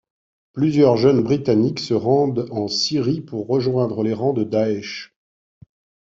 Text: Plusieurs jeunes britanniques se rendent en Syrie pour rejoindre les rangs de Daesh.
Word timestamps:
Plusieurs 0.53 0.97
jeunes 0.97 1.21
britanniques 1.21 1.79
se 1.79 1.93
rendent 1.93 2.47
en 2.49 2.67
Syrie 2.67 3.21
pour 3.21 3.45
rejoindre 3.45 4.01
les 4.01 4.15
rangs 4.15 4.33
de 4.33 4.43
Daesh. 4.43 5.13